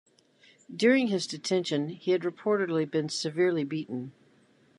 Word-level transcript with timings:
During 0.75 1.09
his 1.09 1.27
detention, 1.27 1.89
he 1.89 2.09
had 2.09 2.23
reportedly 2.23 2.89
been 2.89 3.07
severely 3.07 3.63
beaten. 3.63 4.13